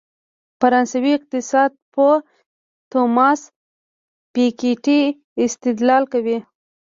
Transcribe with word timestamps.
فرانسوي 0.59 1.11
اقتصادپوه 1.17 2.13
توماس 2.91 3.41
پيکيټي 4.33 5.01
استدلال 5.45 6.03
کوي. 6.13 6.37